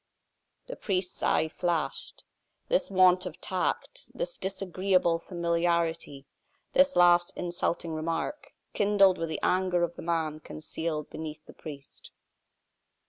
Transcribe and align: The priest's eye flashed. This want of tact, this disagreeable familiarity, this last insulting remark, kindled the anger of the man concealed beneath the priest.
The 0.65 0.75
priest's 0.75 1.21
eye 1.21 1.47
flashed. 1.47 2.23
This 2.69 2.89
want 2.89 3.27
of 3.27 3.39
tact, 3.39 4.09
this 4.17 4.35
disagreeable 4.35 5.19
familiarity, 5.19 6.25
this 6.73 6.95
last 6.95 7.31
insulting 7.35 7.93
remark, 7.93 8.55
kindled 8.73 9.17
the 9.17 9.39
anger 9.43 9.83
of 9.83 9.97
the 9.97 10.01
man 10.01 10.39
concealed 10.39 11.11
beneath 11.11 11.45
the 11.45 11.53
priest. 11.53 12.09